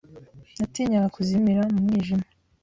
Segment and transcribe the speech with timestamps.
[0.57, 2.25] Natinyaga kuzimira mu mwijima.